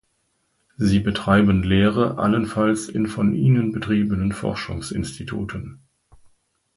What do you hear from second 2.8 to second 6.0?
in von ihnen betriebenen Forschungsinstituten.